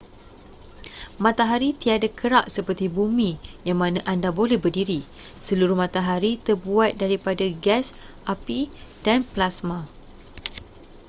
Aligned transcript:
matahari 1.23 1.69
tiada 1.81 2.07
kerak 2.19 2.45
seperti 2.55 2.85
bumi 2.97 3.31
yang 3.67 3.77
mana 3.83 3.99
anda 4.13 4.29
boleh 4.39 4.57
berdiri 4.63 4.99
seluruh 5.45 5.77
matahari 5.83 6.31
terbuat 6.47 6.91
daripada 7.01 7.45
gas 7.65 7.85
api 8.33 8.61
dan 9.05 9.19
plasma 9.31 9.79